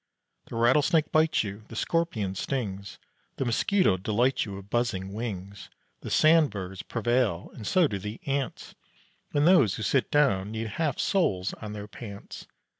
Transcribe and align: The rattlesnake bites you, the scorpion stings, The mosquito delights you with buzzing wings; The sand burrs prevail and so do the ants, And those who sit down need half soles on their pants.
The 0.47 0.55
rattlesnake 0.55 1.11
bites 1.11 1.43
you, 1.43 1.63
the 1.67 1.75
scorpion 1.75 2.33
stings, 2.33 2.97
The 3.35 3.45
mosquito 3.45 3.97
delights 3.97 4.45
you 4.47 4.55
with 4.55 4.71
buzzing 4.71 5.13
wings; 5.13 5.69
The 5.99 6.09
sand 6.09 6.49
burrs 6.49 6.81
prevail 6.81 7.51
and 7.53 7.67
so 7.67 7.87
do 7.87 7.99
the 7.99 8.19
ants, 8.25 8.73
And 9.31 9.45
those 9.45 9.75
who 9.75 9.83
sit 9.83 10.09
down 10.09 10.49
need 10.53 10.69
half 10.69 10.97
soles 10.97 11.53
on 11.53 11.73
their 11.73 11.87
pants. 11.87 12.47